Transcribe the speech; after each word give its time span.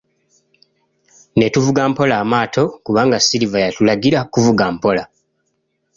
Ne 1.37 1.47
tuvuga 1.53 1.81
mpola 1.91 2.15
amaato 2.23 2.63
kubanga 2.85 3.17
Silver 3.25 3.63
yatulagira 3.65 4.19
kuvuga 4.33 4.63
mpola. 4.75 5.03